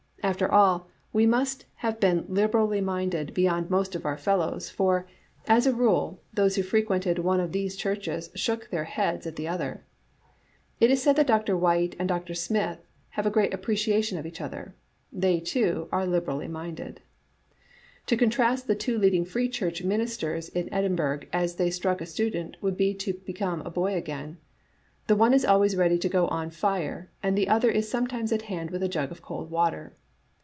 [0.23, 5.07] After all, we must have been liberally minded beyond most of our fellows, for,
[5.47, 9.47] as a rule, those who frequented one of these churches shook their heads at the
[9.47, 9.83] other.
[10.79, 11.57] It is said that Dr.
[11.57, 12.35] Whyte and Dr.
[12.35, 12.77] Smith
[13.09, 14.75] have a great appreciation of each other.
[15.11, 17.01] They, too, are liberally minded."
[18.07, 22.57] To contrast the two leading Free Church ministers in Edinburgh as they struck a student
[22.61, 24.37] would be to be come a boy again.
[25.07, 28.43] The one is always ready to go on fire, and the other is sometimes at
[28.43, 29.95] hand with a jug of cold water.